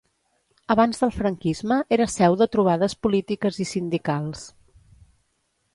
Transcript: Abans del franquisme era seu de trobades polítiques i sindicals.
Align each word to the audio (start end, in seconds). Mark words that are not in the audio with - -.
Abans 0.75 1.01
del 1.03 1.13
franquisme 1.17 1.77
era 1.99 2.09
seu 2.15 2.39
de 2.41 2.49
trobades 2.57 2.97
polítiques 3.05 3.61
i 3.67 3.71
sindicals. 3.75 4.45